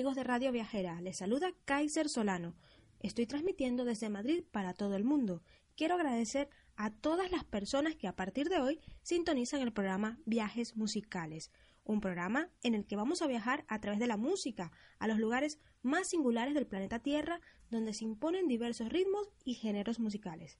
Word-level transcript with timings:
Amigos 0.00 0.16
de 0.16 0.24
Radio 0.24 0.50
Viajera, 0.50 0.98
les 1.02 1.18
saluda 1.18 1.52
Kaiser 1.66 2.08
Solano. 2.08 2.54
Estoy 3.00 3.26
transmitiendo 3.26 3.84
desde 3.84 4.08
Madrid 4.08 4.44
para 4.50 4.72
todo 4.72 4.96
el 4.96 5.04
mundo. 5.04 5.42
Quiero 5.76 5.94
agradecer 5.94 6.48
a 6.74 6.90
todas 6.90 7.30
las 7.30 7.44
personas 7.44 7.96
que 7.96 8.08
a 8.08 8.16
partir 8.16 8.48
de 8.48 8.60
hoy 8.60 8.80
sintonizan 9.02 9.60
el 9.60 9.74
programa 9.74 10.18
Viajes 10.24 10.74
Musicales, 10.74 11.50
un 11.84 12.00
programa 12.00 12.48
en 12.62 12.74
el 12.74 12.86
que 12.86 12.96
vamos 12.96 13.20
a 13.20 13.26
viajar 13.26 13.66
a 13.68 13.78
través 13.78 14.00
de 14.00 14.06
la 14.06 14.16
música 14.16 14.72
a 14.98 15.06
los 15.06 15.18
lugares 15.18 15.58
más 15.82 16.08
singulares 16.08 16.54
del 16.54 16.66
planeta 16.66 17.00
Tierra 17.00 17.42
donde 17.68 17.92
se 17.92 18.04
imponen 18.04 18.48
diversos 18.48 18.88
ritmos 18.88 19.28
y 19.44 19.52
géneros 19.52 20.00
musicales. 20.00 20.56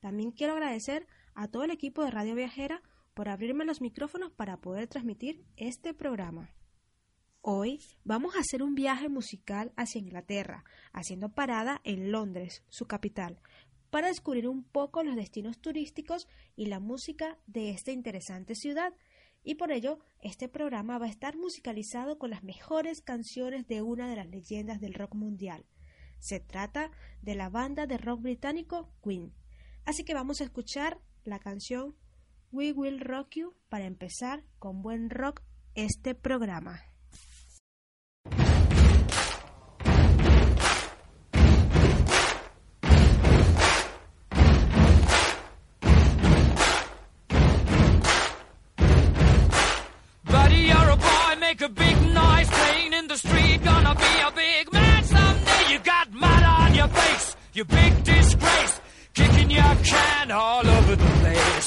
También 0.00 0.32
quiero 0.32 0.54
agradecer 0.54 1.06
a 1.36 1.46
todo 1.46 1.62
el 1.62 1.70
equipo 1.70 2.02
de 2.02 2.10
Radio 2.10 2.34
Viajera 2.34 2.82
por 3.14 3.28
abrirme 3.28 3.64
los 3.64 3.80
micrófonos 3.80 4.32
para 4.32 4.56
poder 4.56 4.88
transmitir 4.88 5.44
este 5.56 5.94
programa. 5.94 6.50
Hoy 7.46 7.78
vamos 8.04 8.36
a 8.36 8.38
hacer 8.38 8.62
un 8.62 8.74
viaje 8.74 9.10
musical 9.10 9.70
hacia 9.76 9.98
Inglaterra, 9.98 10.64
haciendo 10.94 11.34
parada 11.34 11.82
en 11.84 12.10
Londres, 12.10 12.64
su 12.70 12.86
capital, 12.86 13.38
para 13.90 14.08
descubrir 14.08 14.48
un 14.48 14.64
poco 14.64 15.02
los 15.02 15.14
destinos 15.14 15.58
turísticos 15.60 16.26
y 16.56 16.68
la 16.68 16.80
música 16.80 17.38
de 17.46 17.68
esta 17.68 17.92
interesante 17.92 18.54
ciudad. 18.54 18.94
Y 19.42 19.56
por 19.56 19.72
ello, 19.72 19.98
este 20.22 20.48
programa 20.48 20.96
va 20.96 21.04
a 21.04 21.10
estar 21.10 21.36
musicalizado 21.36 22.16
con 22.16 22.30
las 22.30 22.42
mejores 22.42 23.02
canciones 23.02 23.66
de 23.66 23.82
una 23.82 24.08
de 24.08 24.16
las 24.16 24.26
leyendas 24.26 24.80
del 24.80 24.94
rock 24.94 25.14
mundial. 25.14 25.66
Se 26.20 26.40
trata 26.40 26.92
de 27.20 27.34
la 27.34 27.50
banda 27.50 27.86
de 27.86 27.98
rock 27.98 28.22
británico 28.22 28.90
Queen. 29.04 29.34
Así 29.84 30.02
que 30.02 30.14
vamos 30.14 30.40
a 30.40 30.44
escuchar 30.44 30.98
la 31.24 31.40
canción 31.40 31.94
We 32.52 32.72
Will 32.72 33.00
Rock 33.00 33.34
You 33.34 33.54
para 33.68 33.84
empezar 33.84 34.44
con 34.58 34.80
buen 34.80 35.10
rock 35.10 35.42
este 35.74 36.14
programa. 36.14 36.93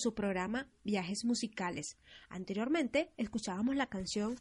su 0.00 0.14
programa 0.14 0.66
Viajes 0.82 1.24
Musicales. 1.24 1.98
Anteriormente 2.28 3.12
escuchábamos 3.16 3.76
la 3.76 3.86
canción 3.86 4.36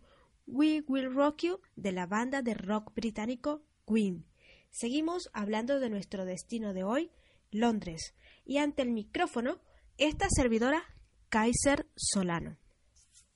We 0.48 0.84
Will 0.88 1.14
Rock 1.14 1.44
You 1.44 1.60
de 1.76 1.92
la 1.92 2.08
banda 2.08 2.42
de 2.42 2.54
rock 2.54 2.94
británico 2.96 3.62
Queen. 3.86 4.26
Seguimos 4.72 5.30
hablando 5.34 5.80
de 5.80 5.90
nuestro 5.90 6.26
destino 6.26 6.74
de 6.74 6.84
hoy, 6.84 7.12
Londres, 7.52 8.16
y 8.46 8.58
ante 8.58 8.82
el 8.82 8.92
micrófono, 8.92 9.60
esta 9.98 10.28
servidora 10.30 10.84
Kaiser 11.30 11.88
Solano. 11.96 12.58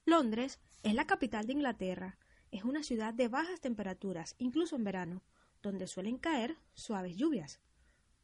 Londres 0.06 0.60
es 0.82 0.94
la 0.94 1.06
capital 1.06 1.46
de 1.46 1.54
Inglaterra. 1.54 2.18
Es 2.52 2.64
una 2.64 2.84
ciudad 2.84 3.14
de 3.14 3.28
bajas 3.28 3.60
temperaturas, 3.60 4.36
incluso 4.38 4.76
en 4.76 4.84
verano, 4.84 5.24
donde 5.62 5.88
suelen 5.88 6.18
caer 6.18 6.56
suaves 6.74 7.16
lluvias. 7.18 7.60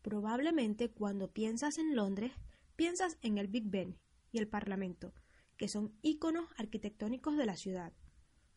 Probablemente 0.01 0.89
cuando 0.89 1.31
piensas 1.31 1.77
en 1.77 1.95
Londres 1.95 2.31
piensas 2.79 3.17
en 3.21 3.37
el 3.37 3.49
Big 3.49 3.65
Ben 3.65 3.99
y 4.31 4.37
el 4.37 4.47
Parlamento, 4.47 5.13
que 5.57 5.67
son 5.67 5.99
íconos 6.01 6.47
arquitectónicos 6.55 7.35
de 7.35 7.45
la 7.45 7.57
ciudad. 7.57 7.91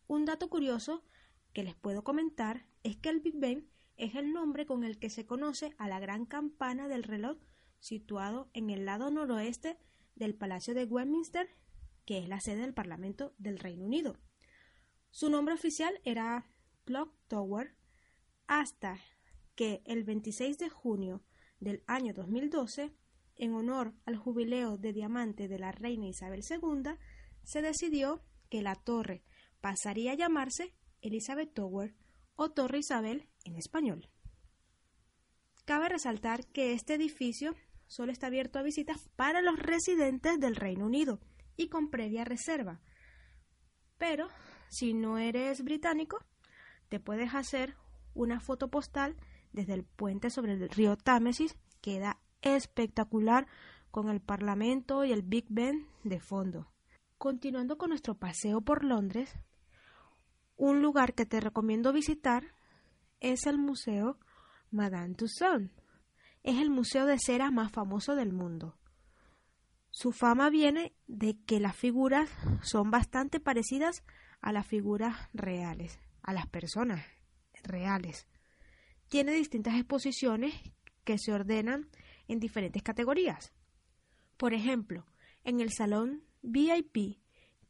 Un 0.07 0.23
dato 0.23 0.49
curioso 0.49 1.03
que 1.51 1.61
les 1.61 1.75
puedo 1.75 2.05
comentar 2.05 2.65
es 2.83 2.95
que 2.95 3.09
el 3.09 3.19
Big 3.19 3.37
Ben 3.37 3.69
es 3.97 4.15
el 4.15 4.31
nombre 4.31 4.65
con 4.65 4.85
el 4.85 4.97
que 4.97 5.09
se 5.09 5.25
conoce 5.25 5.75
a 5.77 5.89
la 5.89 5.99
gran 5.99 6.25
campana 6.25 6.87
del 6.87 7.03
reloj 7.03 7.37
situado 7.81 8.49
en 8.53 8.69
el 8.69 8.85
lado 8.85 9.11
noroeste 9.11 9.77
del 10.15 10.35
Palacio 10.35 10.73
de 10.73 10.85
Westminster, 10.85 11.49
que 12.05 12.19
es 12.19 12.29
la 12.29 12.39
sede 12.39 12.61
del 12.61 12.73
Parlamento 12.73 13.35
del 13.37 13.59
Reino 13.59 13.83
Unido. 13.83 14.17
Su 15.09 15.29
nombre 15.29 15.53
oficial 15.53 15.99
era 16.05 16.47
Clock 16.85 17.13
Tower 17.27 17.75
hasta 18.47 19.01
que 19.55 19.81
el 19.83 20.05
26 20.05 20.59
de 20.59 20.69
junio 20.69 21.25
del 21.59 21.83
año 21.87 22.13
2012 22.13 22.95
en 23.35 23.53
honor 23.53 23.93
al 24.05 24.17
jubileo 24.17 24.77
de 24.77 24.93
diamante 24.93 25.47
de 25.47 25.59
la 25.59 25.71
reina 25.71 26.07
Isabel 26.07 26.43
II, 26.47 26.91
se 27.43 27.61
decidió 27.61 28.23
que 28.49 28.61
la 28.61 28.75
torre 28.75 29.23
pasaría 29.61 30.11
a 30.11 30.15
llamarse 30.15 30.75
Elizabeth 31.01 31.53
Tower 31.53 31.95
o 32.35 32.51
Torre 32.51 32.79
Isabel 32.79 33.29
en 33.43 33.55
español. 33.55 34.09
Cabe 35.65 35.89
resaltar 35.89 36.45
que 36.47 36.73
este 36.73 36.95
edificio 36.95 37.55
solo 37.87 38.11
está 38.11 38.27
abierto 38.27 38.59
a 38.59 38.63
visitas 38.63 39.09
para 39.15 39.41
los 39.41 39.57
residentes 39.57 40.39
del 40.39 40.55
Reino 40.55 40.85
Unido 40.85 41.19
y 41.55 41.69
con 41.69 41.89
previa 41.89 42.25
reserva. 42.25 42.81
Pero 43.97 44.27
si 44.69 44.93
no 44.93 45.17
eres 45.17 45.63
británico, 45.63 46.19
te 46.89 46.99
puedes 46.99 47.33
hacer 47.33 47.75
una 48.13 48.39
foto 48.39 48.69
postal 48.69 49.15
desde 49.51 49.73
el 49.73 49.83
puente 49.83 50.29
sobre 50.29 50.53
el 50.53 50.69
río 50.69 50.97
Támesis. 50.97 51.55
Queda 51.81 52.19
espectacular 52.43 53.47
con 53.91 54.09
el 54.09 54.21
Parlamento 54.21 55.05
y 55.05 55.11
el 55.11 55.21
Big 55.21 55.45
Ben 55.49 55.87
de 56.03 56.19
fondo. 56.19 56.71
Continuando 57.17 57.77
con 57.77 57.89
nuestro 57.89 58.15
paseo 58.15 58.61
por 58.61 58.83
Londres, 58.83 59.33
un 60.55 60.81
lugar 60.81 61.13
que 61.13 61.25
te 61.25 61.39
recomiendo 61.39 61.93
visitar 61.93 62.53
es 63.19 63.45
el 63.45 63.57
Museo 63.57 64.19
Madame 64.71 65.15
Tussauds. 65.15 65.71
Es 66.43 66.57
el 66.57 66.69
museo 66.69 67.05
de 67.05 67.17
cera 67.19 67.51
más 67.51 67.71
famoso 67.71 68.15
del 68.15 68.33
mundo. 68.33 68.77
Su 69.91 70.11
fama 70.11 70.49
viene 70.49 70.93
de 71.07 71.37
que 71.45 71.59
las 71.59 71.75
figuras 71.75 72.29
son 72.63 72.91
bastante 72.91 73.39
parecidas 73.39 74.03
a 74.41 74.51
las 74.51 74.67
figuras 74.67 75.29
reales, 75.33 75.99
a 76.21 76.33
las 76.33 76.47
personas 76.47 77.05
reales. 77.63 78.27
Tiene 79.07 79.31
distintas 79.31 79.75
exposiciones 79.75 80.53
que 81.03 81.17
se 81.17 81.31
ordenan 81.31 81.89
en 82.33 82.39
diferentes 82.39 82.83
categorías. 82.83 83.53
Por 84.37 84.53
ejemplo, 84.53 85.05
en 85.43 85.61
el 85.61 85.71
salón 85.71 86.23
VIP, 86.41 87.19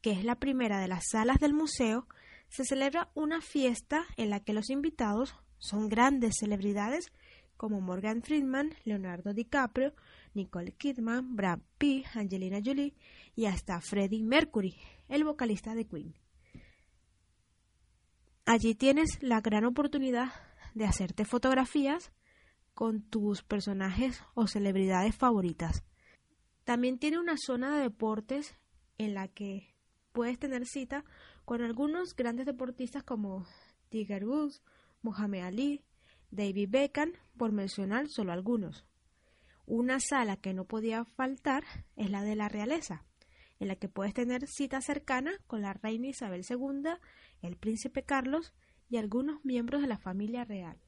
que 0.00 0.12
es 0.12 0.24
la 0.24 0.40
primera 0.40 0.80
de 0.80 0.88
las 0.88 1.04
salas 1.10 1.38
del 1.38 1.54
museo, 1.54 2.08
se 2.48 2.64
celebra 2.64 3.10
una 3.14 3.40
fiesta 3.40 4.04
en 4.16 4.30
la 4.30 4.40
que 4.40 4.52
los 4.52 4.70
invitados 4.70 5.34
son 5.58 5.88
grandes 5.88 6.36
celebridades 6.38 7.12
como 7.56 7.80
Morgan 7.80 8.22
Friedman, 8.22 8.74
Leonardo 8.84 9.32
DiCaprio, 9.32 9.94
Nicole 10.34 10.72
Kidman, 10.72 11.36
Brad 11.36 11.60
Pitt, 11.78 12.06
Angelina 12.14 12.58
Jolie 12.64 12.94
y 13.36 13.46
hasta 13.46 13.80
Freddie 13.80 14.24
Mercury, 14.24 14.76
el 15.08 15.24
vocalista 15.24 15.74
de 15.74 15.86
Queen. 15.86 16.14
Allí 18.44 18.74
tienes 18.74 19.22
la 19.22 19.40
gran 19.40 19.64
oportunidad 19.64 20.32
de 20.74 20.84
hacerte 20.84 21.24
fotografías 21.24 22.12
con 22.74 23.02
tus 23.02 23.42
personajes 23.42 24.22
o 24.34 24.46
celebridades 24.46 25.14
favoritas. 25.14 25.84
También 26.64 26.98
tiene 26.98 27.18
una 27.18 27.36
zona 27.36 27.76
de 27.76 27.82
deportes 27.82 28.54
en 28.98 29.14
la 29.14 29.28
que 29.28 29.74
puedes 30.12 30.38
tener 30.38 30.66
cita 30.66 31.04
con 31.44 31.62
algunos 31.62 32.14
grandes 32.16 32.46
deportistas 32.46 33.02
como 33.02 33.46
Tiger 33.88 34.24
Woods, 34.24 34.62
Muhammad 35.02 35.42
Ali, 35.42 35.84
David 36.30 36.68
Beckham, 36.70 37.12
por 37.36 37.52
mencionar 37.52 38.08
solo 38.08 38.32
algunos. 38.32 38.86
Una 39.66 40.00
sala 40.00 40.36
que 40.36 40.54
no 40.54 40.64
podía 40.64 41.04
faltar 41.04 41.64
es 41.96 42.10
la 42.10 42.22
de 42.22 42.36
la 42.36 42.48
realeza, 42.48 43.04
en 43.60 43.68
la 43.68 43.76
que 43.76 43.88
puedes 43.88 44.14
tener 44.14 44.46
cita 44.46 44.80
cercana 44.80 45.32
con 45.46 45.62
la 45.62 45.74
reina 45.74 46.08
Isabel 46.08 46.44
II, 46.48 46.90
el 47.42 47.56
príncipe 47.56 48.02
Carlos 48.02 48.52
y 48.88 48.96
algunos 48.96 49.44
miembros 49.44 49.80
de 49.82 49.88
la 49.88 49.98
familia 49.98 50.44
real. 50.44 50.78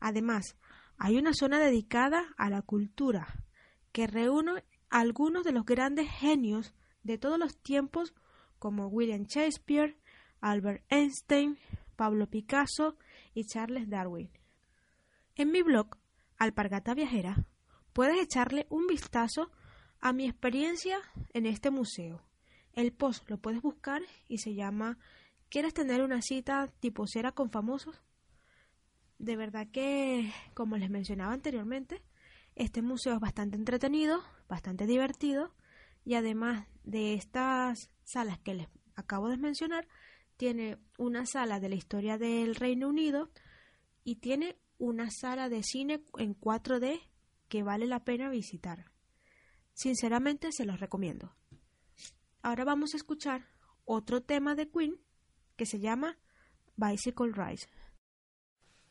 Además, 0.00 0.56
hay 0.98 1.16
una 1.16 1.34
zona 1.34 1.58
dedicada 1.58 2.34
a 2.36 2.50
la 2.50 2.62
cultura, 2.62 3.44
que 3.92 4.06
reúne 4.06 4.64
algunos 4.90 5.44
de 5.44 5.52
los 5.52 5.64
grandes 5.64 6.08
genios 6.10 6.74
de 7.02 7.18
todos 7.18 7.38
los 7.38 7.56
tiempos 7.58 8.14
como 8.58 8.86
William 8.86 9.24
Shakespeare, 9.24 9.96
Albert 10.40 10.84
Einstein, 10.88 11.58
Pablo 11.96 12.28
Picasso 12.28 12.96
y 13.34 13.44
Charles 13.44 13.88
Darwin. 13.88 14.30
En 15.36 15.50
mi 15.50 15.62
blog, 15.62 15.96
Alpargata 16.38 16.94
Viajera, 16.94 17.44
puedes 17.92 18.20
echarle 18.20 18.66
un 18.70 18.86
vistazo 18.86 19.50
a 20.00 20.12
mi 20.12 20.26
experiencia 20.26 20.98
en 21.32 21.46
este 21.46 21.70
museo. 21.70 22.22
El 22.72 22.92
post 22.92 23.28
lo 23.30 23.38
puedes 23.38 23.62
buscar 23.62 24.02
y 24.28 24.38
se 24.38 24.54
llama 24.54 24.98
¿Quieres 25.48 25.74
tener 25.74 26.02
una 26.02 26.20
cita 26.20 26.68
tipo 26.80 27.06
cera 27.06 27.32
con 27.32 27.50
famosos? 27.50 28.00
De 29.24 29.36
verdad 29.36 29.66
que, 29.72 30.30
como 30.52 30.76
les 30.76 30.90
mencionaba 30.90 31.32
anteriormente, 31.32 32.02
este 32.56 32.82
museo 32.82 33.14
es 33.14 33.20
bastante 33.20 33.56
entretenido, 33.56 34.22
bastante 34.50 34.86
divertido 34.86 35.54
y 36.04 36.12
además 36.12 36.68
de 36.82 37.14
estas 37.14 37.88
salas 38.02 38.38
que 38.40 38.52
les 38.52 38.68
acabo 38.96 39.30
de 39.30 39.38
mencionar, 39.38 39.88
tiene 40.36 40.76
una 40.98 41.24
sala 41.24 41.58
de 41.58 41.70
la 41.70 41.74
historia 41.74 42.18
del 42.18 42.54
Reino 42.54 42.86
Unido 42.86 43.30
y 44.04 44.16
tiene 44.16 44.58
una 44.76 45.10
sala 45.10 45.48
de 45.48 45.62
cine 45.62 46.04
en 46.18 46.38
4D 46.38 47.00
que 47.48 47.62
vale 47.62 47.86
la 47.86 48.04
pena 48.04 48.28
visitar. 48.28 48.90
Sinceramente 49.72 50.52
se 50.52 50.66
los 50.66 50.80
recomiendo. 50.80 51.34
Ahora 52.42 52.66
vamos 52.66 52.92
a 52.92 52.98
escuchar 52.98 53.46
otro 53.86 54.22
tema 54.22 54.54
de 54.54 54.68
Queen 54.68 55.00
que 55.56 55.64
se 55.64 55.80
llama 55.80 56.18
Bicycle 56.76 57.32
Rise. 57.32 57.68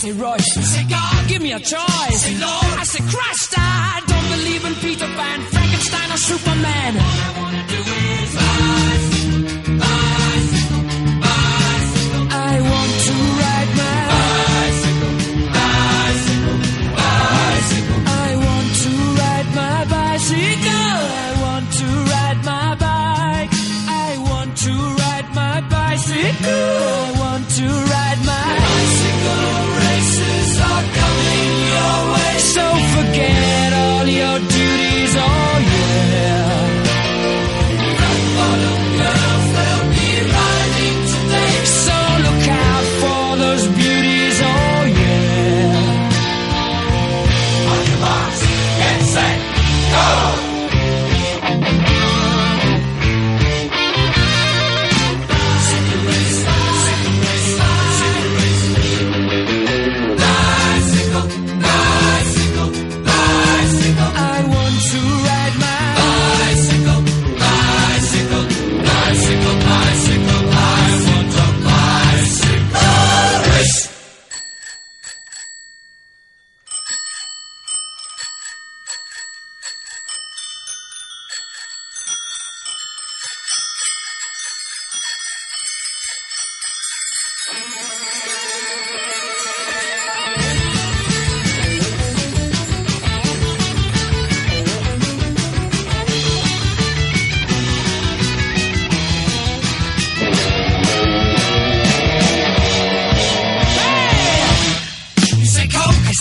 say 0.00 0.08
I 0.08 0.12
say 0.12 0.20
Royce. 0.20 0.56
You 0.56 0.62
say 0.62 0.84
God, 0.88 1.28
give 1.28 1.42
me 1.42 1.52
a 1.52 1.58
choice. 1.58 2.20
say 2.24 2.34
Lord, 2.38 2.74
I 2.78 2.84
say 2.84 3.02
Christ. 3.04 3.54
I 3.56 4.02
don't 4.06 4.28
believe 4.34 4.64
in 4.64 4.74
Peter 4.76 5.06
Pan, 5.06 5.40
Frankenstein, 5.52 6.10
or 6.10 6.16
Superman. 6.16 6.96
All 6.96 7.02
I 7.02 7.32
wanna 7.40 7.64
do 7.74 7.80
is 8.08 8.30
rise, 8.40 9.08
rise, 9.84 10.52
bicycle. 11.24 12.20
I 12.46 12.54
want 12.70 12.92
to 13.08 13.14
ride 19.20 19.48
my 19.60 19.78
bicycle, 19.96 20.96
I 21.16 21.32
want 21.44 21.66
to 21.80 21.86
ride 22.12 22.40
my 22.52 22.68
bicycle, 22.84 23.68
I 23.88 24.10
want 24.28 24.50
to 24.64 24.72
ride 25.02 25.28
my 25.34 25.56
bicycle. 25.68 26.78
I 26.90 27.12
want 27.22 27.44
to 27.58 27.89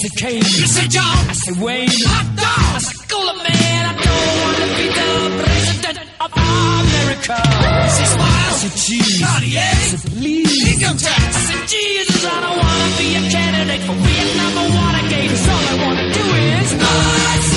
said 0.10 0.18
Kane. 0.18 0.44
I 0.44 0.66
said 0.66 0.90
John. 0.90 1.04
I 1.04 1.34
said 1.34 1.58
Wayne. 1.62 1.90
Hot 1.90 2.28
dog. 2.36 2.76
I 2.76 2.80
said 2.80 3.10
Cooler 3.10 3.38
Man. 3.46 3.82
I 3.86 3.94
don't 4.06 4.36
wanna 4.44 4.68
be 4.80 4.86
the 5.00 5.12
president 5.44 6.00
of 6.24 6.30
America. 6.34 7.38
I 7.38 7.90
said 7.90 8.10
smile. 8.16 8.50
I 8.50 8.58
said 8.62 8.76
cheese. 8.80 9.22
Cartier. 9.22 9.60
I 9.60 9.86
said 9.90 10.12
please. 10.12 10.58
Income 10.74 10.98
tax. 10.98 11.30
I 11.30 11.42
said 11.50 11.64
Jesus. 11.68 12.26
I 12.26 12.38
don't 12.42 12.58
wanna 12.58 12.90
be 12.98 13.08
a 13.16 13.24
candidate 13.30 13.84
for 13.88 13.96
Vietnam 14.08 14.54
or 14.62 14.68
Watergate. 14.78 15.30
Cause 15.30 15.48
all 15.50 15.66
I 15.70 15.76
wanna 15.86 16.08
do 16.14 16.26
is. 16.26 16.68
I 16.80 17.49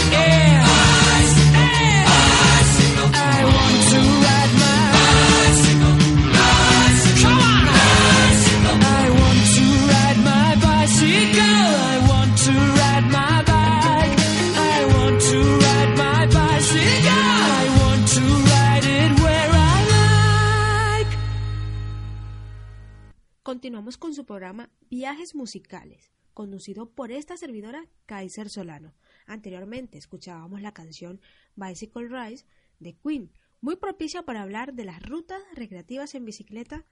Continuamos 23.63 23.97
con 23.97 24.13
su 24.13 24.27
programa 24.27 24.71
Viajes 24.91 25.37
Musicales, 25.37 26.11
conducido 26.35 26.91
por 26.91 27.13
esta 27.13 27.37
servidora 27.37 27.87
Kaiser 28.07 28.51
Solano. 28.51 28.93
Anteriormente 29.25 29.99
escuchábamos 29.99 30.63
la 30.63 30.75
canción 30.75 31.21
Bicycle 31.55 32.09
Rise 32.09 32.45
de 32.81 32.97
Queen, 32.97 33.31
muy 33.61 33.77
propicia 33.77 34.25
para 34.25 34.43
hablar 34.43 34.75
de 34.75 34.85
las 34.85 35.01
rutas 35.01 35.41
recreativas 35.55 36.17
en 36.17 36.25
bicicleta 36.25 36.85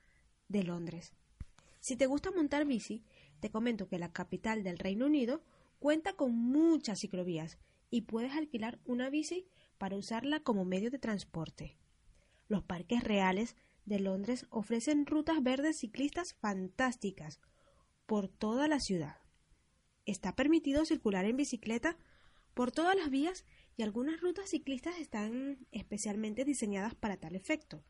de 0.47 0.63
Londres. 0.63 1.13
Si 1.81 1.97
te 1.97 2.07
gusta 2.07 2.31
montar 2.31 2.65
bici, 2.65 3.03
te 3.41 3.51
comento 3.51 3.89
que 3.89 3.99
la 3.99 4.13
capital 4.13 4.63
del 4.63 4.79
Reino 4.79 5.07
Unido 5.07 5.43
cuenta 5.81 6.13
con 6.13 6.37
muchas 6.37 7.01
ciclovías 7.01 7.59
y 7.91 8.03
puedes 8.03 8.35
alquilar 8.35 8.79
una 8.85 9.11
bici 9.11 9.49
para 9.77 9.97
usarla 9.97 10.39
como 10.39 10.65
medio 10.65 10.93
de 10.93 11.01
transporte. 11.01 11.77
Los 12.47 12.63
parques 12.63 13.03
reales 13.03 13.57
de 13.91 13.99
Londres 13.99 14.47
ofrecen 14.51 15.05
rutas 15.05 15.43
verdes 15.43 15.81
ciclistas 15.81 16.35
fantásticas 16.35 17.41
por 18.07 18.29
toda 18.29 18.69
la 18.69 18.79
ciudad. 18.79 19.17
Está 20.07 20.37
permitido 20.37 20.85
circular 20.85 21.25
en 21.25 21.37
bicicleta 21.37 21.99
por 22.55 22.71
todas 22.71 22.95
las 22.95 23.11
vías 23.11 23.45
y 23.77 23.83
algunas 23.83 24.21
rutas 24.21 24.49
ciclistas 24.49 24.97
están 24.99 25.67
especialmente 25.73 26.45
diseñadas 26.45 26.95
para 26.95 27.17
tal 27.17 27.35
efecto, 27.35 27.85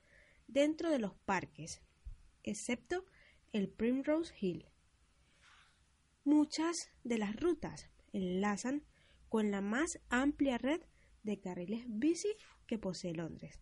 dentro 0.49 0.88
de 0.88 1.00
los 1.00 1.14
parques, 1.26 1.83
excepto 2.42 3.04
el 3.52 3.69
Primrose 3.69 4.33
Hill. 4.40 4.64
Muchas 6.25 6.90
de 7.04 7.19
las 7.19 7.37
rutas 7.37 7.90
enlazan 8.14 8.85
con 9.28 9.50
la 9.50 9.61
más 9.61 10.00
amplia 10.09 10.57
red 10.57 10.80
de 11.25 11.38
carriles 11.40 11.85
bici 11.88 12.30
que 12.66 12.78
posee 12.78 13.12
Londres. 13.12 13.61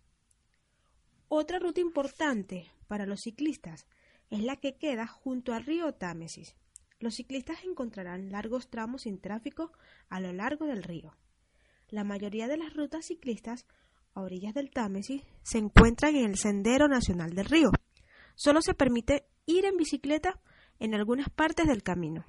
Otra 1.29 1.59
ruta 1.59 1.81
importante 1.81 2.71
para 2.87 3.05
los 3.05 3.21
ciclistas 3.21 3.87
es 4.31 4.43
la 4.43 4.57
que 4.57 4.77
queda 4.77 5.07
junto 5.07 5.53
al 5.53 5.65
río 5.65 5.93
Támesis. 5.93 6.57
Los 7.01 7.15
ciclistas 7.17 7.65
encontrarán 7.65 8.31
largos 8.31 8.69
tramos 8.71 9.03
sin 9.03 9.21
tráfico 9.21 9.71
a 10.09 10.21
lo 10.21 10.33
largo 10.33 10.67
del 10.67 10.83
río. 10.83 11.15
La 11.91 12.03
mayoría 12.03 12.49
de 12.49 12.57
las 12.57 12.75
rutas 12.75 13.07
ciclistas 13.07 13.67
a 14.15 14.23
orillas 14.23 14.55
del 14.55 14.71
Támesis 14.71 15.23
se 15.43 15.59
encuentran 15.59 16.17
en 16.17 16.31
el 16.31 16.37
Sendero 16.37 16.89
Nacional 16.89 17.35
del 17.35 17.45
Río. 17.45 17.71
Solo 18.35 18.63
se 18.63 18.75
permite 18.75 19.27
ir 19.47 19.67
en 19.67 19.77
bicicleta 19.77 20.41
en 20.79 20.95
algunas 20.95 21.29
partes 21.29 21.67
del 21.67 21.83
camino. 21.83 22.25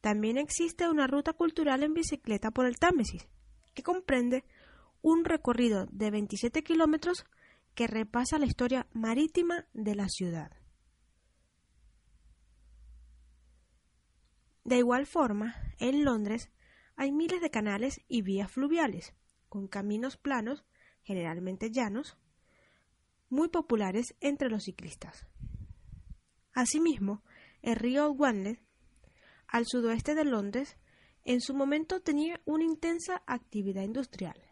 También 0.00 0.36
existe 0.36 0.88
una 0.88 1.06
ruta 1.06 1.32
cultural 1.32 1.82
en 1.82 1.94
bicicleta 1.94 2.50
por 2.50 2.66
el 2.66 2.78
Támesis, 2.78 3.28
que 3.74 3.82
comprende 3.82 4.44
un 5.00 5.24
recorrido 5.24 5.86
de 5.90 6.10
27 6.10 6.62
kilómetros 6.62 7.24
que 7.76 7.86
repasa 7.86 8.38
la 8.38 8.46
historia 8.46 8.88
marítima 8.94 9.68
de 9.74 9.94
la 9.94 10.08
ciudad. 10.08 10.50
De 14.64 14.78
igual 14.78 15.06
forma, 15.06 15.54
en 15.78 16.02
Londres 16.02 16.50
hay 16.96 17.12
miles 17.12 17.42
de 17.42 17.50
canales 17.50 18.00
y 18.08 18.22
vías 18.22 18.50
fluviales, 18.50 19.14
con 19.50 19.68
caminos 19.68 20.16
planos, 20.16 20.64
generalmente 21.02 21.70
llanos, 21.70 22.16
muy 23.28 23.48
populares 23.48 24.16
entre 24.20 24.48
los 24.48 24.64
ciclistas. 24.64 25.26
Asimismo, 26.54 27.22
el 27.60 27.76
río 27.76 28.10
Wanley, 28.10 28.58
al 29.48 29.66
sudoeste 29.66 30.14
de 30.14 30.24
Londres, 30.24 30.78
en 31.24 31.42
su 31.42 31.54
momento 31.54 32.00
tenía 32.00 32.40
una 32.46 32.64
intensa 32.64 33.22
actividad 33.26 33.82
industrial. 33.82 34.45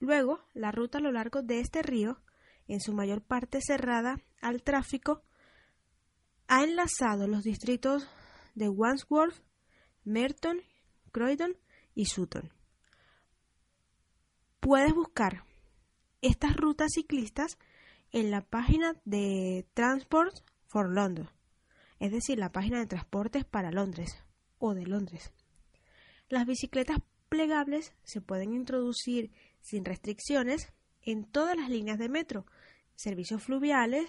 Luego, 0.00 0.40
la 0.54 0.72
ruta 0.72 0.98
a 0.98 1.02
lo 1.02 1.12
largo 1.12 1.42
de 1.42 1.60
este 1.60 1.82
río, 1.82 2.18
en 2.66 2.80
su 2.80 2.92
mayor 2.94 3.22
parte 3.22 3.60
cerrada 3.60 4.16
al 4.40 4.62
tráfico, 4.62 5.22
ha 6.48 6.64
enlazado 6.64 7.28
los 7.28 7.44
distritos 7.44 8.08
de 8.54 8.68
Wandsworth, 8.68 9.36
Merton, 10.04 10.62
Croydon 11.12 11.56
y 11.94 12.06
Sutton. 12.06 12.50
Puedes 14.58 14.94
buscar 14.94 15.44
estas 16.22 16.56
rutas 16.56 16.88
ciclistas 16.94 17.58
en 18.10 18.30
la 18.30 18.40
página 18.40 18.94
de 19.04 19.68
Transport 19.74 20.34
for 20.66 20.88
London, 20.90 21.30
es 21.98 22.10
decir, 22.10 22.38
la 22.38 22.52
página 22.52 22.78
de 22.78 22.86
transportes 22.86 23.44
para 23.44 23.70
Londres 23.70 24.24
o 24.58 24.74
de 24.74 24.86
Londres. 24.86 25.32
Las 26.28 26.46
bicicletas 26.46 26.98
plegables 27.28 27.94
se 28.02 28.20
pueden 28.20 28.52
introducir 28.54 29.30
sin 29.60 29.84
restricciones 29.84 30.72
en 31.02 31.24
todas 31.24 31.56
las 31.56 31.70
líneas 31.70 31.98
de 31.98 32.08
metro, 32.08 32.46
servicios 32.94 33.42
fluviales, 33.42 34.06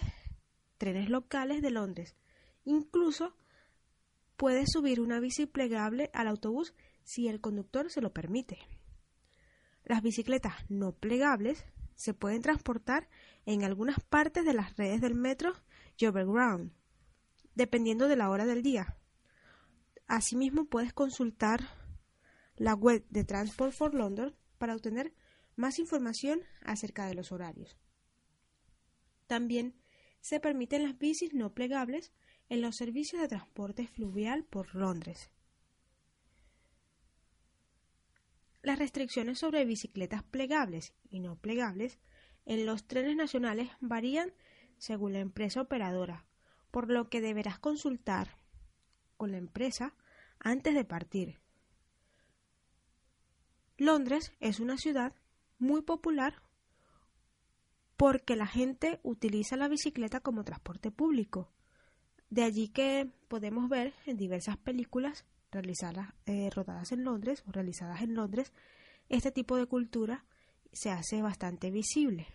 trenes 0.78 1.08
locales 1.08 1.62
de 1.62 1.70
Londres. 1.70 2.16
Incluso 2.64 3.36
puedes 4.36 4.70
subir 4.72 5.00
una 5.00 5.20
bici 5.20 5.46
plegable 5.46 6.10
al 6.12 6.28
autobús 6.28 6.74
si 7.04 7.28
el 7.28 7.40
conductor 7.40 7.90
se 7.90 8.00
lo 8.00 8.12
permite. 8.12 8.58
Las 9.84 10.02
bicicletas 10.02 10.54
no 10.68 10.92
plegables 10.92 11.64
se 11.94 12.14
pueden 12.14 12.42
transportar 12.42 13.08
en 13.46 13.64
algunas 13.64 14.00
partes 14.00 14.44
de 14.44 14.54
las 14.54 14.76
redes 14.76 15.00
del 15.00 15.14
metro 15.14 15.52
y 15.96 16.06
Overground, 16.06 16.72
dependiendo 17.54 18.08
de 18.08 18.16
la 18.16 18.30
hora 18.30 18.46
del 18.46 18.62
día. 18.62 18.96
Asimismo, 20.06 20.66
puedes 20.66 20.92
consultar 20.92 21.60
la 22.56 22.74
web 22.74 23.04
de 23.08 23.24
Transport 23.24 23.72
for 23.72 23.94
London 23.94 24.36
para 24.58 24.74
obtener 24.74 25.12
más 25.56 25.78
información 25.78 26.42
acerca 26.62 27.06
de 27.06 27.14
los 27.14 27.32
horarios. 27.32 27.76
También 29.26 29.74
se 30.20 30.40
permiten 30.40 30.84
las 30.84 30.98
bicis 30.98 31.34
no 31.34 31.52
plegables 31.52 32.12
en 32.48 32.60
los 32.60 32.76
servicios 32.76 33.20
de 33.22 33.28
transporte 33.28 33.86
fluvial 33.86 34.44
por 34.44 34.74
Londres. 34.74 35.30
Las 38.62 38.78
restricciones 38.78 39.40
sobre 39.40 39.64
bicicletas 39.64 40.22
plegables 40.22 40.94
y 41.10 41.20
no 41.20 41.36
plegables 41.36 41.98
en 42.44 42.66
los 42.66 42.86
trenes 42.86 43.16
nacionales 43.16 43.70
varían 43.80 44.32
según 44.78 45.12
la 45.12 45.20
empresa 45.20 45.62
operadora, 45.62 46.26
por 46.70 46.90
lo 46.90 47.08
que 47.08 47.20
deberás 47.20 47.58
consultar 47.58 48.38
con 49.16 49.32
la 49.32 49.38
empresa 49.38 49.94
antes 50.38 50.74
de 50.74 50.84
partir. 50.84 51.40
Londres 53.78 54.32
es 54.40 54.60
una 54.60 54.76
ciudad 54.76 55.14
muy 55.62 55.80
popular 55.82 56.42
porque 57.96 58.36
la 58.36 58.46
gente 58.46 59.00
utiliza 59.02 59.56
la 59.56 59.68
bicicleta 59.68 60.20
como 60.20 60.44
transporte 60.44 60.90
público. 60.90 61.50
De 62.30 62.42
allí 62.42 62.68
que 62.68 63.10
podemos 63.28 63.68
ver 63.68 63.94
en 64.06 64.16
diversas 64.16 64.56
películas 64.56 65.24
realizadas, 65.50 66.12
eh, 66.26 66.50
rodadas 66.50 66.90
en 66.92 67.04
Londres 67.04 67.44
o 67.46 67.52
realizadas 67.52 68.02
en 68.02 68.14
Londres, 68.14 68.52
este 69.08 69.30
tipo 69.30 69.56
de 69.56 69.66
cultura 69.66 70.24
se 70.72 70.90
hace 70.90 71.22
bastante 71.22 71.70
visible. 71.70 72.26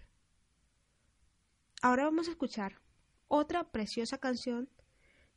Ahora 1.82 2.06
vamos 2.06 2.28
a 2.28 2.32
escuchar 2.32 2.80
otra 3.28 3.66
preciosa 3.66 4.20
canción 4.20 4.70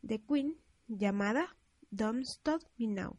de 0.02 0.23
Queen 0.23 0.56
llamada 0.87 1.56
Don't 1.90 2.23
Stop 2.23 2.62
Me 2.76 2.87
Now. 2.87 3.18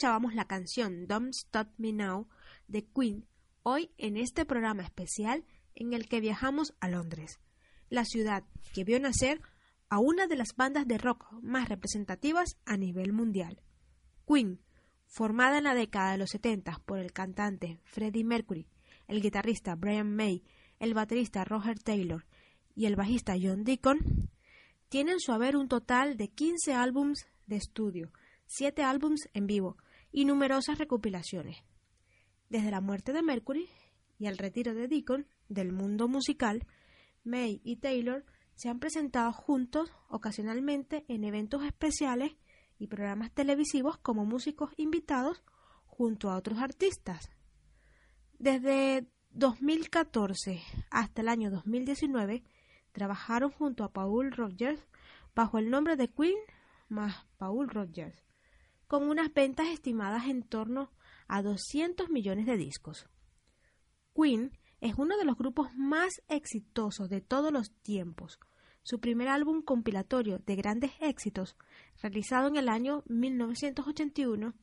Escuchábamos 0.00 0.34
la 0.34 0.46
canción 0.46 1.06
Don't 1.06 1.34
Stop 1.34 1.68
Me 1.76 1.92
Now 1.92 2.26
de 2.68 2.86
Queen 2.86 3.26
hoy 3.62 3.90
en 3.98 4.16
este 4.16 4.46
programa 4.46 4.82
especial 4.82 5.44
en 5.74 5.92
el 5.92 6.08
que 6.08 6.20
viajamos 6.20 6.72
a 6.80 6.88
Londres, 6.88 7.38
la 7.90 8.06
ciudad 8.06 8.44
que 8.72 8.82
vio 8.82 8.98
nacer 8.98 9.42
a 9.90 9.98
una 9.98 10.26
de 10.26 10.36
las 10.36 10.56
bandas 10.56 10.88
de 10.88 10.96
rock 10.96 11.30
más 11.42 11.68
representativas 11.68 12.56
a 12.64 12.78
nivel 12.78 13.12
mundial. 13.12 13.60
Queen, 14.26 14.62
formada 15.04 15.58
en 15.58 15.64
la 15.64 15.74
década 15.74 16.12
de 16.12 16.16
los 16.16 16.30
70 16.30 16.80
por 16.86 16.98
el 16.98 17.12
cantante 17.12 17.78
Freddie 17.84 18.24
Mercury, 18.24 18.66
el 19.06 19.20
guitarrista 19.20 19.74
Brian 19.74 20.16
May, 20.16 20.42
el 20.78 20.94
baterista 20.94 21.44
Roger 21.44 21.78
Taylor 21.78 22.24
y 22.74 22.86
el 22.86 22.96
bajista 22.96 23.34
John 23.38 23.64
Deacon, 23.64 24.30
tiene 24.88 25.12
en 25.12 25.20
su 25.20 25.32
haber 25.32 25.58
un 25.58 25.68
total 25.68 26.16
de 26.16 26.28
15 26.28 26.72
álbums 26.72 27.26
de 27.46 27.56
estudio, 27.56 28.10
7 28.46 28.82
álbums 28.82 29.28
en 29.34 29.46
vivo 29.46 29.76
y 30.12 30.24
numerosas 30.24 30.78
recopilaciones. 30.78 31.58
Desde 32.48 32.70
la 32.70 32.80
muerte 32.80 33.12
de 33.12 33.22
Mercury 33.22 33.68
y 34.18 34.26
el 34.26 34.38
retiro 34.38 34.74
de 34.74 34.88
Deacon 34.88 35.26
del 35.48 35.72
mundo 35.72 36.08
musical, 36.08 36.66
May 37.24 37.60
y 37.64 37.76
Taylor 37.76 38.24
se 38.54 38.68
han 38.68 38.80
presentado 38.80 39.32
juntos 39.32 39.92
ocasionalmente 40.08 41.04
en 41.08 41.24
eventos 41.24 41.64
especiales 41.64 42.32
y 42.78 42.88
programas 42.88 43.30
televisivos 43.32 43.98
como 43.98 44.24
músicos 44.24 44.70
invitados 44.76 45.42
junto 45.86 46.30
a 46.30 46.36
otros 46.36 46.58
artistas. 46.58 47.30
Desde 48.38 49.06
2014 49.32 50.60
hasta 50.90 51.22
el 51.22 51.28
año 51.28 51.50
2019 51.50 52.42
trabajaron 52.92 53.50
junto 53.50 53.84
a 53.84 53.92
Paul 53.92 54.32
Rogers 54.32 54.86
bajo 55.34 55.58
el 55.58 55.70
nombre 55.70 55.96
de 55.96 56.08
Queen 56.08 56.38
más 56.88 57.26
Paul 57.38 57.68
Rogers, 57.68 58.29
con 58.90 59.08
unas 59.08 59.32
ventas 59.32 59.68
estimadas 59.68 60.26
en 60.26 60.42
torno 60.42 60.90
a 61.28 61.42
200 61.42 62.10
millones 62.10 62.44
de 62.44 62.56
discos. 62.56 63.08
Queen 64.16 64.50
es 64.80 64.94
uno 64.98 65.16
de 65.16 65.24
los 65.24 65.36
grupos 65.36 65.72
más 65.76 66.20
exitosos 66.26 67.08
de 67.08 67.20
todos 67.20 67.52
los 67.52 67.70
tiempos. 67.82 68.40
Su 68.82 68.98
primer 68.98 69.28
álbum 69.28 69.62
compilatorio 69.62 70.40
de 70.40 70.56
grandes 70.56 70.90
éxitos, 70.98 71.56
realizado 72.02 72.48
en 72.48 72.56
el 72.56 72.68
año 72.68 73.04
1981, 73.06 74.54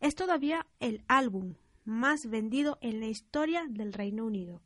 es 0.00 0.16
todavía 0.16 0.66
el 0.80 1.04
álbum 1.06 1.54
más 1.84 2.22
vendido 2.28 2.76
en 2.80 2.98
la 2.98 3.06
historia 3.06 3.66
del 3.68 3.92
Reino 3.92 4.26
Unido, 4.26 4.64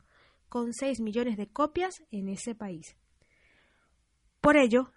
con 0.49 0.73
6 0.73 1.01
millones 1.01 1.37
de 1.37 1.49
copias 1.49 2.03
en 2.11 2.31
ese 2.31 2.55
país. 2.55 2.97
Por 4.41 4.57
ello, 4.57 4.95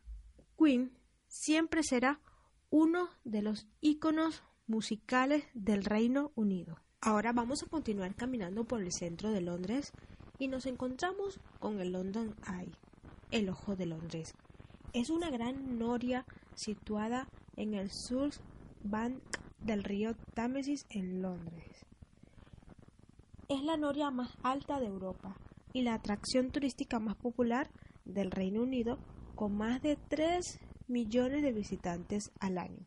Queen 0.57 0.97
siempre 1.27 1.83
será 1.83 2.21
uno 2.69 3.09
de 3.23 3.41
los 3.41 3.67
íconos 3.81 4.43
musicales 4.67 5.45
del 5.53 5.83
Reino 5.85 6.31
Unido. 6.35 6.77
Ahora 6.99 7.31
vamos 7.31 7.63
a 7.63 7.69
continuar 7.69 8.15
caminando 8.15 8.65
por 8.65 8.81
el 8.81 8.91
centro 8.91 9.31
de 9.31 9.41
Londres 9.41 9.93
y 10.39 10.47
nos 10.47 10.65
encontramos 10.65 11.39
con 11.59 11.79
el 11.79 11.93
London 11.93 12.35
Eye, 12.47 12.71
el 13.31 13.49
Ojo 13.49 13.75
de 13.75 13.85
Londres. 13.85 14.33
Es 14.93 15.09
una 15.09 15.29
gran 15.29 15.79
noria 15.79 16.25
situada 16.55 17.27
en 17.55 17.73
el 17.73 17.91
Sur 17.91 18.31
Bank 18.83 19.21
del 19.59 19.83
río 19.83 20.15
Támesis 20.33 20.85
en 20.89 21.21
Londres. 21.21 21.85
Es 23.47 23.63
la 23.63 23.77
noria 23.77 24.11
más 24.11 24.37
alta 24.43 24.79
de 24.79 24.87
Europa 24.87 25.37
y 25.71 25.83
la 25.83 25.93
atracción 25.93 26.51
turística 26.51 26.99
más 26.99 27.15
popular 27.15 27.69
del 28.03 28.31
Reino 28.31 28.61
Unido 28.61 28.97
con 29.35 29.55
más 29.55 29.81
de 29.81 29.95
3 29.95 30.59
millones 30.87 31.43
de 31.43 31.51
visitantes 31.51 32.31
al 32.39 32.57
año. 32.57 32.85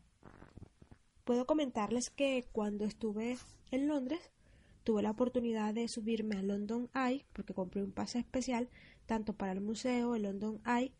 Puedo 1.23 1.45
comentarles 1.45 2.09
que 2.09 2.47
cuando 2.51 2.85
estuve 2.85 3.37
en 3.71 3.87
Londres 3.87 4.31
tuve 4.83 5.03
la 5.03 5.11
oportunidad 5.11 5.73
de 5.73 5.87
subirme 5.87 6.35
a 6.37 6.41
London 6.41 6.89
Eye 6.95 7.25
porque 7.33 7.53
compré 7.53 7.83
un 7.83 7.91
pase 7.91 8.19
especial 8.19 8.69
tanto 9.05 9.33
para 9.33 9.51
el 9.51 9.61
museo, 9.61 10.15
el 10.15 10.23
London 10.23 10.61
Eye 10.65 10.93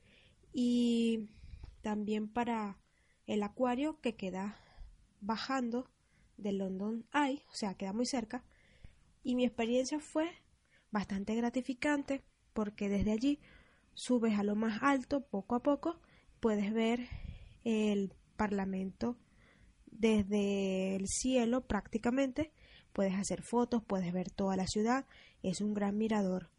y 0.54 1.30
también 1.82 2.28
para 2.28 2.78
el 3.26 3.44
acuario 3.44 4.00
que 4.02 4.16
queda 4.16 4.58
bajando 5.22 5.90
del 6.38 6.60
London 6.60 7.06
Eye, 7.14 7.44
o 7.52 7.56
sea, 7.56 7.74
queda 7.76 7.94
muy 7.94 8.06
cerca 8.06 8.44
y 9.24 9.36
mi 9.36 9.46
experiencia 9.46 10.00
fue 10.00 10.30
bastante 10.92 11.36
gratificante 11.36 12.24
porque 12.54 12.90
desde 12.90 13.12
allí 13.12 13.40
subes 13.94 14.38
a 14.38 14.44
lo 14.44 14.56
más 14.56 14.82
alto 14.84 15.22
poco 15.22 15.56
a 15.56 15.64
poco, 15.64 16.00
puedes 16.42 16.74
ver 16.74 17.08
el 17.64 18.14
Parlamento 18.36 19.16
desde 19.86 20.96
el 20.96 21.08
cielo 21.08 21.62
prácticamente, 21.68 22.52
puedes 22.92 23.14
hacer 23.14 23.44
fotos, 23.44 23.84
puedes 23.84 24.12
ver 24.12 24.32
toda 24.32 24.58
la 24.58 24.66
ciudad, 24.66 25.06
es 25.44 25.62
un 25.62 25.74
gran 25.74 25.98
mirador. 25.98 26.50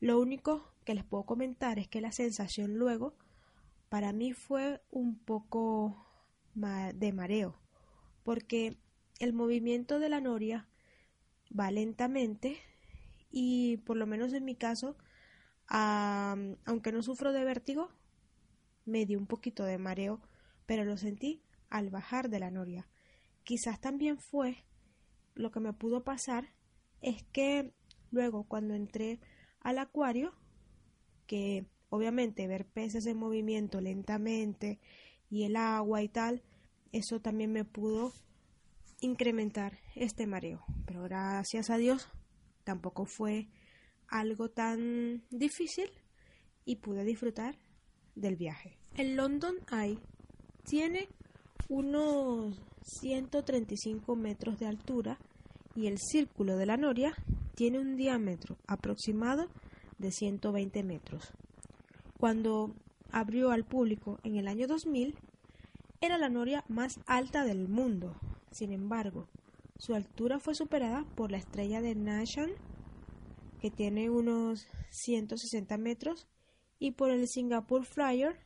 Lo 0.00 0.20
único 0.20 0.74
que 0.84 0.94
les 0.94 1.04
puedo 1.04 1.24
comentar 1.24 1.78
es 1.78 1.88
que 1.88 2.00
la 2.00 2.12
sensación 2.12 2.74
luego 2.74 3.14
para 3.88 4.12
mí 4.12 4.32
fue 4.32 4.82
un 4.90 5.16
poco 5.16 6.04
de 6.54 7.12
mareo, 7.12 7.56
porque 8.24 8.76
el 9.20 9.32
movimiento 9.32 10.00
de 10.00 10.08
la 10.08 10.20
noria 10.20 10.68
va 11.58 11.70
lentamente 11.70 12.58
y 13.30 13.76
por 13.78 13.96
lo 13.96 14.06
menos 14.06 14.32
en 14.32 14.44
mi 14.44 14.56
caso, 14.56 14.96
aunque 15.68 16.92
no 16.92 17.02
sufro 17.02 17.32
de 17.32 17.44
vértigo, 17.44 17.90
me 18.84 19.06
dio 19.06 19.18
un 19.18 19.26
poquito 19.26 19.64
de 19.64 19.78
mareo, 19.78 20.20
pero 20.66 20.84
lo 20.84 20.96
sentí 20.96 21.42
al 21.70 21.90
bajar 21.90 22.28
de 22.28 22.40
la 22.40 22.50
noria. 22.50 22.88
quizás 23.42 23.78
también 23.78 24.18
fue 24.18 24.64
lo 25.34 25.50
que 25.50 25.60
me 25.60 25.72
pudo 25.72 26.02
pasar 26.02 26.54
es 27.02 27.22
que 27.32 27.74
luego 28.10 28.44
cuando 28.44 28.74
entré 28.74 29.20
al 29.60 29.78
acuario, 29.78 30.32
que 31.26 31.66
obviamente 31.90 32.46
ver 32.46 32.66
peces 32.66 33.06
en 33.06 33.18
movimiento 33.18 33.80
lentamente 33.80 34.80
y 35.28 35.44
el 35.44 35.56
agua 35.56 36.02
y 36.02 36.08
tal, 36.08 36.42
eso 36.92 37.20
también 37.20 37.52
me 37.52 37.64
pudo 37.64 38.12
incrementar 39.00 39.78
este 39.94 40.26
mareo. 40.26 40.64
Pero 40.86 41.02
gracias 41.02 41.70
a 41.70 41.76
Dios 41.76 42.08
tampoco 42.62 43.04
fue 43.04 43.48
algo 44.08 44.50
tan 44.50 45.24
difícil 45.30 45.90
y 46.64 46.76
pude 46.76 47.04
disfrutar 47.04 47.58
del 48.14 48.36
viaje. 48.36 48.76
El 48.96 49.16
London 49.16 49.56
Eye 49.72 49.98
tiene 50.64 51.08
unos 51.68 52.60
135 52.82 54.16
metros 54.16 54.58
de 54.58 54.66
altura 54.66 55.18
y 55.74 55.86
el 55.86 55.98
círculo 55.98 56.56
de 56.56 56.66
la 56.66 56.76
noria 56.76 57.14
tiene 57.54 57.78
un 57.78 57.96
diámetro 57.96 58.56
aproximado 58.66 59.48
de 59.98 60.10
120 60.10 60.82
metros. 60.82 61.32
Cuando 62.18 62.74
abrió 63.10 63.50
al 63.50 63.64
público 63.64 64.18
en 64.22 64.36
el 64.36 64.48
año 64.48 64.66
2000, 64.66 65.14
era 66.00 66.18
la 66.18 66.28
noria 66.28 66.64
más 66.68 67.00
alta 67.06 67.44
del 67.44 67.68
mundo. 67.68 68.16
Sin 68.50 68.72
embargo, 68.72 69.26
su 69.78 69.94
altura 69.94 70.38
fue 70.38 70.54
superada 70.54 71.04
por 71.14 71.30
la 71.30 71.38
estrella 71.38 71.80
de 71.80 71.94
Nation, 71.94 72.50
que 73.60 73.70
tiene 73.70 74.10
unos 74.10 74.66
160 74.90 75.78
metros, 75.78 76.26
y 76.78 76.92
por 76.92 77.10
el 77.10 77.28
Singapore 77.28 77.84
Flyer, 77.84 78.38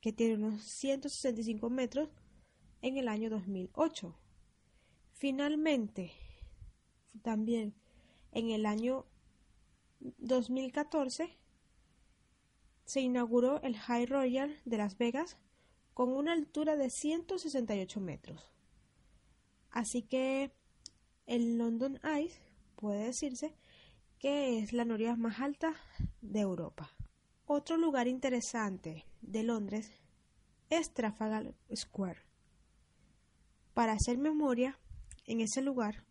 que 0.00 0.12
tiene 0.12 0.34
unos 0.34 0.62
165 0.62 1.70
metros, 1.70 2.10
en 2.82 2.96
el 2.96 3.08
año 3.08 3.30
2008. 3.30 4.14
Finalmente, 5.12 6.12
también 7.22 7.74
en 8.32 8.50
el 8.50 8.66
año 8.66 9.06
2014 10.18 11.36
se 12.84 13.00
inauguró 13.00 13.60
el 13.62 13.76
High 13.76 14.06
Royal 14.06 14.56
de 14.64 14.76
Las 14.76 14.96
Vegas 14.98 15.38
con 15.94 16.12
una 16.12 16.32
altura 16.32 16.76
de 16.76 16.90
168 16.90 18.00
metros. 18.00 18.52
Así 19.70 20.02
que 20.02 20.52
el 21.26 21.58
London 21.58 21.98
Ice 22.22 22.40
puede 22.76 23.06
decirse 23.06 23.56
que 24.18 24.58
es 24.58 24.72
la 24.72 24.84
noria 24.84 25.16
más 25.16 25.40
alta 25.40 25.74
de 26.20 26.40
Europa. 26.40 26.92
Otro 27.48 27.76
lugar 27.76 28.08
interesante 28.08 29.06
de 29.22 29.44
Londres 29.44 29.88
es 30.68 30.92
Trafalgar 30.92 31.54
Square. 31.72 32.22
Para 33.72 33.92
hacer 33.92 34.18
memoria, 34.18 34.80
en 35.26 35.40
ese 35.40 35.62
lugar, 35.62 36.04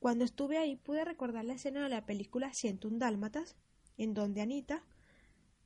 cuando 0.00 0.24
estuve 0.24 0.58
ahí 0.58 0.74
pude 0.74 1.04
recordar 1.04 1.44
la 1.44 1.52
escena 1.52 1.84
de 1.84 1.90
la 1.90 2.06
película 2.06 2.52
101 2.52 2.98
Dálmatas, 2.98 3.56
en 3.98 4.14
donde 4.14 4.40
Anita 4.40 4.84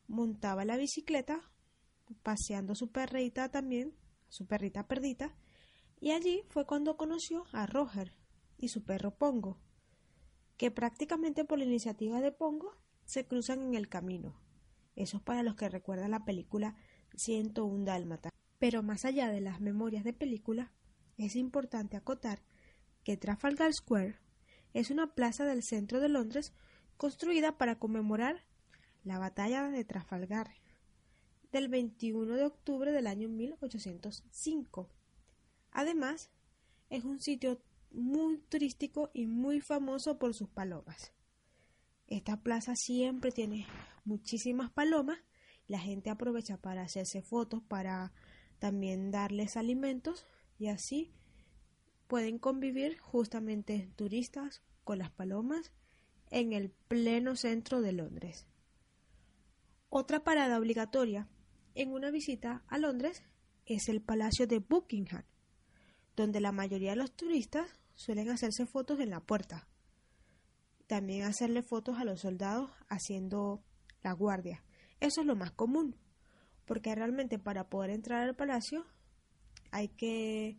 montaba 0.09 0.67
la 0.67 0.77
bicicleta, 0.77 1.41
paseando 2.23 2.75
su 2.75 2.93
perrita 2.93 3.51
también, 3.51 3.97
su 4.29 4.47
perrita 4.47 4.89
perdita, 4.89 5.35
y 6.01 6.11
allí 6.11 6.43
fue 6.51 6.67
cuando 6.67 6.99
conoció 6.99 7.47
a 7.53 7.65
Roger 7.65 8.13
y 8.59 8.69
su 8.69 8.85
perro 8.85 9.15
Pongo, 9.15 9.59
que 10.59 10.71
prácticamente 10.71 11.47
por 11.47 11.57
la 11.57 11.65
iniciativa 11.65 12.21
de 12.21 12.31
Pongo 12.31 12.77
se 13.07 13.27
cruzan 13.27 13.63
en 13.63 13.75
el 13.75 13.89
camino. 13.89 14.42
Eso 14.97 15.19
es 15.19 15.23
para 15.23 15.43
los 15.43 15.57
que 15.57 15.69
recuerdan 15.69 16.11
la 16.11 16.25
película 16.25 16.77
101 17.17 17.85
Dálmatas. 17.85 18.33
Pero 18.59 18.83
más 18.83 19.05
allá 19.05 19.29
de 19.31 19.41
las 19.41 19.61
memorias 19.61 20.05
de 20.05 20.13
película, 20.13 20.73
es 21.17 21.37
importante 21.37 21.97
acotar 21.97 22.43
que 23.05 23.17
Trafalgar 23.17 23.73
Square 23.73 24.19
es 24.75 24.91
una 24.91 25.15
plaza 25.15 25.45
del 25.45 25.63
centro 25.63 26.01
de 26.01 26.09
Londres 26.09 26.53
construida 26.97 27.59
para 27.59 27.79
conmemorar 27.79 28.45
la 29.05 29.19
batalla 29.19 29.69
de 29.69 29.85
Trafalgar 29.85 30.51
del 31.51 31.69
21 31.69 32.37
de 32.37 32.45
octubre 32.45 32.93
del 32.93 33.07
año 33.07 33.29
1805. 33.29 34.89
Además, 35.71 36.31
es 36.89 37.05
un 37.05 37.21
sitio 37.21 37.61
muy 37.91 38.39
turístico 38.39 39.11
y 39.13 39.27
muy 39.27 39.61
famoso 39.61 40.19
por 40.19 40.35
sus 40.35 40.49
palomas. 40.49 41.13
Esta 42.13 42.37
plaza 42.37 42.77
siempre 42.77 43.33
tiene 43.33 43.67
muchísimas 44.05 44.71
palomas. 44.71 45.19
La 45.67 45.79
gente 45.79 46.11
aprovecha 46.11 46.59
para 46.59 46.83
hacerse 46.83 47.23
fotos, 47.23 47.63
para 47.63 48.13
también 48.59 49.11
darles 49.11 49.57
alimentos 49.57 50.27
y 50.59 50.67
así 50.67 51.11
pueden 52.09 52.39
convivir 52.39 52.99
justamente 52.99 53.91
turistas 53.97 54.61
con 54.85 54.99
las 54.99 55.11
palomas 55.11 55.73
en 56.31 56.53
el 56.53 56.69
pleno 56.69 57.35
centro 57.35 57.81
de 57.81 57.93
Londres. 57.93 58.47
Otra 59.89 60.23
parada 60.23 60.59
obligatoria 60.59 61.31
en 61.75 61.93
una 61.93 62.11
visita 62.11 62.63
a 62.69 62.77
Londres 62.77 63.23
es 63.65 63.89
el 63.89 64.03
Palacio 64.03 64.47
de 64.47 64.59
Buckingham, 64.59 65.25
donde 66.15 66.43
la 66.43 66.53
mayoría 66.53 66.91
de 66.91 66.97
los 66.97 67.17
turistas 67.17 67.71
suelen 67.95 68.29
hacerse 68.29 68.67
fotos 68.67 69.01
en 69.01 69.09
la 69.09 69.21
puerta. 69.21 69.67
También 70.93 71.23
hacerle 71.23 71.63
fotos 71.63 71.99
a 71.99 72.05
los 72.05 72.21
soldados 72.21 72.71
haciendo 72.91 73.65
la 74.03 74.13
guardia. 74.13 74.63
Eso 75.01 75.23
es 75.23 75.27
lo 75.27 75.35
más 75.35 75.51
común, 75.51 75.97
porque 76.67 76.95
realmente 76.95 77.39
para 77.39 77.71
poder 77.71 77.89
entrar 77.89 78.21
al 78.21 78.37
palacio 78.37 78.85
hay 79.71 79.89
que 79.89 80.59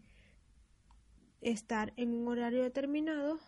estar 1.41 1.93
en 1.98 2.15
un 2.15 2.28
horario 2.28 2.63
determinado, 2.63 3.39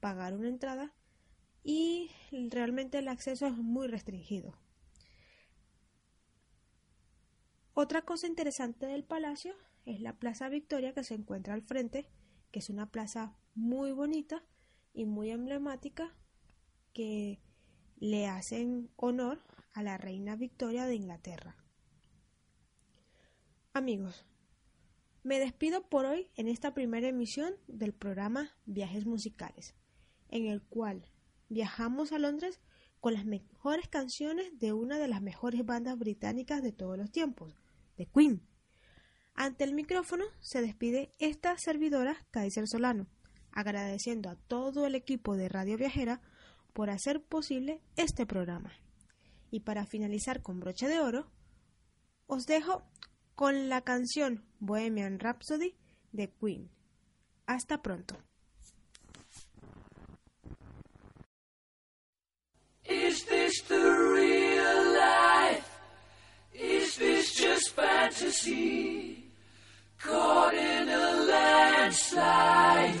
pagar 0.00 0.34
una 0.34 0.50
entrada 0.50 0.92
y 1.62 2.10
realmente 2.50 2.98
el 2.98 3.08
acceso 3.08 3.46
es 3.46 3.56
muy 3.56 3.86
restringido. 3.88 4.52
Otra 7.72 8.02
cosa 8.02 8.26
interesante 8.26 8.84
del 8.84 9.04
palacio 9.04 9.54
es 9.86 10.02
la 10.02 10.18
Plaza 10.18 10.50
Victoria 10.50 10.92
que 10.92 11.02
se 11.02 11.14
encuentra 11.14 11.54
al 11.54 11.62
frente, 11.62 12.10
que 12.50 12.58
es 12.58 12.68
una 12.68 12.90
plaza 12.90 13.38
muy 13.54 13.92
bonita 13.92 14.44
y 14.94 15.04
muy 15.04 15.30
emblemática 15.30 16.16
que 16.92 17.40
le 17.96 18.26
hacen 18.26 18.90
honor 18.96 19.42
a 19.72 19.82
la 19.82 19.98
reina 19.98 20.36
Victoria 20.36 20.86
de 20.86 20.94
Inglaterra. 20.94 21.56
Amigos, 23.72 24.24
me 25.24 25.40
despido 25.40 25.88
por 25.88 26.04
hoy 26.04 26.30
en 26.36 26.48
esta 26.48 26.74
primera 26.74 27.08
emisión 27.08 27.54
del 27.66 27.92
programa 27.92 28.50
Viajes 28.66 29.04
Musicales, 29.04 29.74
en 30.28 30.46
el 30.46 30.62
cual 30.62 31.10
viajamos 31.48 32.12
a 32.12 32.18
Londres 32.18 32.60
con 33.00 33.14
las 33.14 33.24
mejores 33.24 33.88
canciones 33.88 34.58
de 34.58 34.72
una 34.72 34.98
de 34.98 35.08
las 35.08 35.20
mejores 35.20 35.64
bandas 35.66 35.98
británicas 35.98 36.62
de 36.62 36.72
todos 36.72 36.96
los 36.96 37.10
tiempos, 37.10 37.52
The 37.96 38.06
Queen. 38.06 38.46
Ante 39.34 39.64
el 39.64 39.74
micrófono 39.74 40.24
se 40.40 40.62
despide 40.62 41.12
esta 41.18 41.58
servidora, 41.58 42.26
Kaiser 42.30 42.68
Solano, 42.68 43.08
agradeciendo 43.54 44.28
a 44.28 44.36
todo 44.36 44.86
el 44.86 44.94
equipo 44.94 45.36
de 45.36 45.48
Radio 45.48 45.78
Viajera 45.78 46.20
por 46.72 46.90
hacer 46.90 47.22
posible 47.22 47.80
este 47.96 48.26
programa. 48.26 48.72
Y 49.50 49.60
para 49.60 49.86
finalizar 49.86 50.42
con 50.42 50.60
broche 50.60 50.88
de 50.88 51.00
oro, 51.00 51.30
os 52.26 52.46
dejo 52.46 52.82
con 53.34 53.68
la 53.68 53.82
canción 53.82 54.44
Bohemian 54.58 55.18
Rhapsody 55.20 55.74
de 56.12 56.30
Queen. 56.32 56.70
Hasta 57.46 57.82
pronto. 57.82 58.16
Is 62.84 63.24
this 63.26 63.62
the 63.68 63.76
real 63.76 64.92
life? 64.92 65.68
Is 66.52 66.96
this 66.96 67.34
just 67.34 67.70
fantasy? 67.74 69.30
Caught 69.98 70.54
in 70.54 70.88
a 70.88 71.12
landslide, 71.30 73.00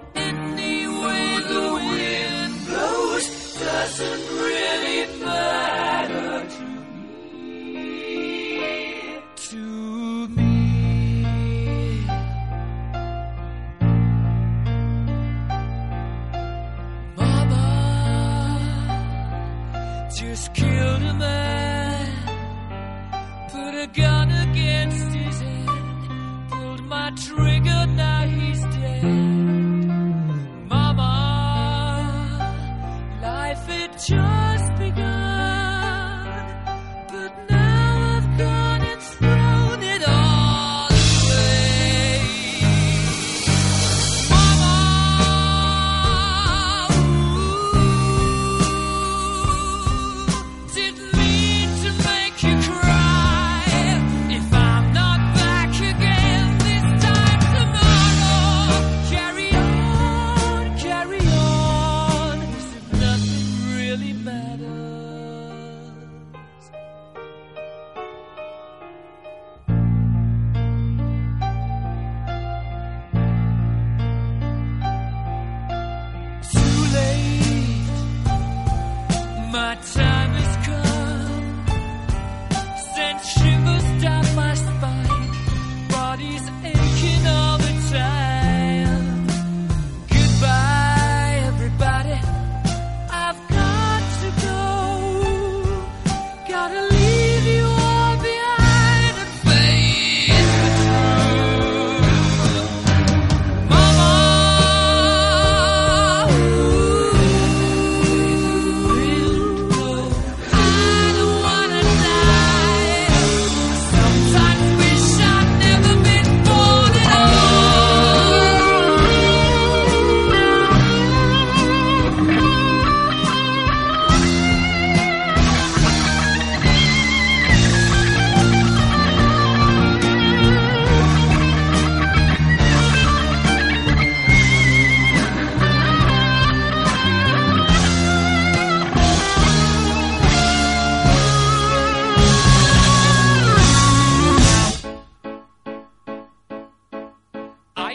really. 4.01 4.90